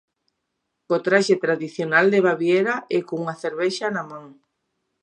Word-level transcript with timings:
Co 0.87 0.95
traxe 1.05 1.35
tradicional 1.45 2.05
de 2.13 2.19
Baviera 2.27 2.75
e 2.95 2.99
cunha 3.07 3.35
cervexa 3.43 3.87
na 3.95 4.03
man. 4.11 4.25